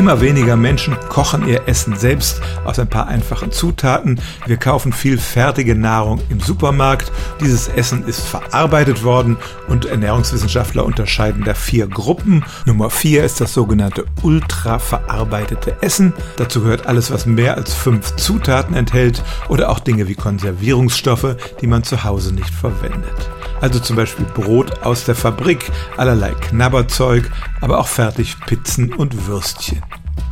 Immer 0.00 0.22
weniger 0.22 0.56
Menschen 0.56 0.96
kochen 1.10 1.46
ihr 1.46 1.68
Essen 1.68 1.94
selbst 1.94 2.40
aus 2.64 2.78
ein 2.78 2.88
paar 2.88 3.08
einfachen 3.08 3.52
Zutaten. 3.52 4.18
Wir 4.46 4.56
kaufen 4.56 4.94
viel 4.94 5.18
fertige 5.18 5.74
Nahrung 5.74 6.22
im 6.30 6.40
Supermarkt. 6.40 7.12
Dieses 7.42 7.68
Essen 7.68 8.04
ist 8.06 8.20
verarbeitet 8.20 9.04
worden 9.04 9.36
und 9.68 9.84
Ernährungswissenschaftler 9.84 10.86
unterscheiden 10.86 11.44
da 11.44 11.52
vier 11.52 11.86
Gruppen. 11.86 12.46
Nummer 12.64 12.88
vier 12.88 13.24
ist 13.24 13.42
das 13.42 13.52
sogenannte 13.52 14.06
ultra 14.22 14.78
verarbeitete 14.78 15.76
Essen. 15.82 16.14
Dazu 16.38 16.62
gehört 16.62 16.86
alles, 16.86 17.10
was 17.10 17.26
mehr 17.26 17.58
als 17.58 17.74
fünf 17.74 18.16
Zutaten 18.16 18.74
enthält 18.74 19.22
oder 19.50 19.68
auch 19.68 19.80
Dinge 19.80 20.08
wie 20.08 20.14
Konservierungsstoffe, 20.14 21.36
die 21.60 21.66
man 21.66 21.84
zu 21.84 22.04
Hause 22.04 22.34
nicht 22.34 22.54
verwendet. 22.54 23.28
Also 23.60 23.78
zum 23.78 23.96
Beispiel 23.96 24.26
Brot 24.26 24.82
aus 24.82 25.04
der 25.04 25.14
Fabrik, 25.14 25.70
allerlei 25.96 26.32
Knabberzeug, 26.32 27.30
aber 27.60 27.78
auch 27.78 27.88
fertig 27.88 28.36
Pizzen 28.46 28.92
und 28.92 29.26
Würstchen. 29.26 29.82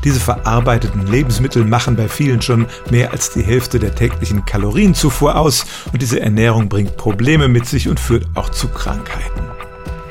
Diese 0.04 0.20
verarbeiteten 0.20 1.06
Lebensmittel 1.06 1.64
machen 1.64 1.96
bei 1.96 2.08
vielen 2.08 2.40
schon 2.40 2.66
mehr 2.90 3.12
als 3.12 3.30
die 3.30 3.42
Hälfte 3.42 3.78
der 3.78 3.94
täglichen 3.94 4.44
Kalorienzufuhr 4.44 5.36
aus 5.36 5.66
und 5.92 6.00
diese 6.00 6.20
Ernährung 6.20 6.68
bringt 6.68 6.96
Probleme 6.96 7.48
mit 7.48 7.66
sich 7.66 7.88
und 7.88 7.98
führt 7.98 8.26
auch 8.34 8.48
zu 8.50 8.68
Krankheiten. 8.68 9.42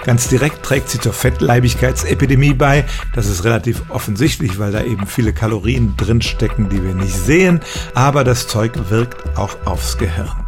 Ganz 0.03 0.29
direkt 0.29 0.63
trägt 0.63 0.87
sie 0.89 0.99
zur 0.99 1.11
Fettleibigkeitsepidemie 1.11 2.53
bei. 2.53 2.85
Das 3.13 3.27
ist 3.27 3.43
relativ 3.43 3.83
offensichtlich, 3.89 4.57
weil 4.57 4.71
da 4.71 4.81
eben 4.81 5.05
viele 5.05 5.33
Kalorien 5.33 5.95
drinstecken, 5.97 6.69
die 6.69 6.81
wir 6.81 6.93
nicht 6.93 7.13
sehen. 7.13 7.59
Aber 7.93 8.23
das 8.23 8.47
Zeug 8.47 8.71
wirkt 8.89 9.37
auch 9.37 9.57
aufs 9.65 9.97
Gehirn. 9.97 10.46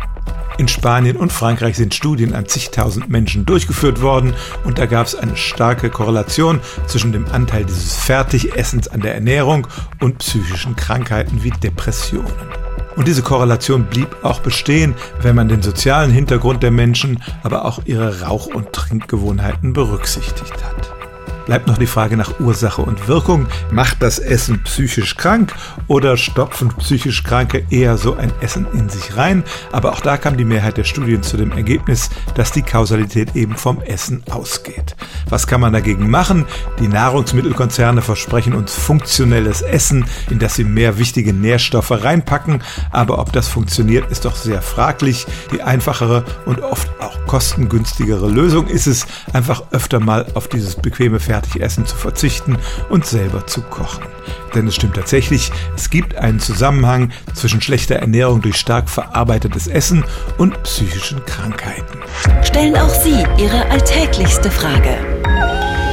In 0.60 0.68
Spanien 0.68 1.16
und 1.16 1.32
Frankreich 1.32 1.78
sind 1.78 1.94
Studien 1.94 2.36
an 2.36 2.46
zigtausend 2.46 3.08
Menschen 3.08 3.46
durchgeführt 3.46 4.02
worden 4.02 4.34
und 4.66 4.78
da 4.78 4.88
gab 4.88 5.08
es 5.08 5.16
eine 5.16 5.38
starke 5.38 5.90
Korrelation 5.90 6.60
zwischen 6.86 7.14
dem 7.14 7.26
Anteil 7.28 7.64
dieses 7.64 7.96
Fertigessens 7.96 8.90
an 8.90 9.00
der 9.00 9.14
Ernährung 9.14 9.68
und 10.02 10.18
psychischen 10.18 10.76
Krankheiten 10.76 11.46
wie 11.46 11.52
Depressionen. 11.52 12.34
Und 12.98 13.08
diese 13.08 13.22
Korrelation 13.22 13.86
blieb 13.86 14.10
auch 14.22 14.42
bestehen, 14.42 14.96
wenn 15.22 15.34
man 15.34 15.48
den 15.48 15.62
sozialen 15.62 16.12
Hintergrund 16.12 16.62
der 16.62 16.72
Menschen, 16.72 17.24
aber 17.42 17.64
auch 17.64 17.80
ihre 17.86 18.24
Rauch- 18.24 18.48
und 18.48 18.74
Trinkgewohnheiten 18.74 19.72
berücksichtigt 19.72 20.62
hat 20.62 20.89
bleibt 21.50 21.66
noch 21.66 21.80
die 21.80 21.88
Frage 21.88 22.16
nach 22.16 22.40
Ursache 22.40 22.84
und 22.84 23.08
Wirkung. 23.08 23.48
Macht 23.72 24.04
das 24.04 24.20
Essen 24.20 24.62
psychisch 24.66 25.18
krank 25.18 25.56
oder 25.88 26.16
stopfen 26.16 26.70
psychisch 26.78 27.24
Kranke 27.24 27.66
eher 27.72 27.98
so 27.98 28.16
ein 28.16 28.32
Essen 28.40 28.68
in 28.72 28.88
sich 28.88 29.18
rein? 29.18 29.44
Aber 29.72 29.94
auch 29.94 30.02
da 30.02 30.18
kam 30.18 30.38
die 30.38 30.46
Mehrheit 30.46 30.78
der 30.78 30.84
Studien 30.84 31.24
zu 31.24 31.38
dem 31.38 31.52
Ergebnis, 31.52 32.12
dass 32.36 32.52
die 32.52 32.62
Kausalität 32.62 33.36
eben 33.36 33.56
vom 33.56 33.82
Essen 33.82 34.22
ausgeht. 34.30 34.96
Was 35.30 35.48
kann 35.48 35.62
man 35.62 35.74
dagegen 35.74 36.10
machen? 36.10 36.46
Die 36.80 36.88
Nahrungsmittelkonzerne 36.88 38.02
versprechen 38.02 38.54
uns 38.54 38.74
funktionelles 38.74 39.62
Essen, 39.62 40.06
in 40.30 40.40
das 40.40 40.56
sie 40.56 40.64
mehr 40.64 40.98
wichtige 40.98 41.34
Nährstoffe 41.34 41.92
reinpacken. 41.92 42.64
Aber 42.92 43.20
ob 43.20 43.32
das 43.32 43.48
funktioniert, 43.48 44.12
ist 44.12 44.26
doch 44.26 44.36
sehr 44.36 44.62
fraglich. 44.62 45.26
Die 45.52 45.62
einfachere 45.62 46.26
und 46.46 46.62
oft 46.62 46.90
auch 47.00 47.26
kostengünstigere 47.28 48.28
Lösung 48.28 48.68
ist 48.68 48.88
es, 48.88 49.06
einfach 49.34 49.64
öfter 49.72 50.00
mal 50.00 50.26
auf 50.34 50.48
dieses 50.48 50.76
bequeme 50.76 51.20
Fertigessen 51.20 51.86
zu 51.86 51.96
verzichten 51.96 52.58
und 52.90 53.06
selber 53.06 53.46
zu 53.46 53.62
kochen. 53.62 54.04
Denn 54.56 54.68
es 54.68 54.76
stimmt 54.76 54.96
tatsächlich, 54.96 55.52
es 55.76 55.92
gibt 55.92 56.16
einen 56.16 56.40
Zusammenhang 56.40 57.12
zwischen 57.36 57.62
schlechter 57.62 57.98
Ernährung 57.98 58.42
durch 58.42 58.58
stark 58.58 58.90
verarbeitetes 58.90 59.68
Essen 59.68 60.04
und 60.38 60.62
psychischen 60.64 61.24
Krankheiten. 61.26 62.00
Stellen 62.42 62.76
auch 62.76 62.90
Sie 62.90 63.24
Ihre 63.38 63.70
alltäglichste 63.70 64.50
Frage 64.50 65.19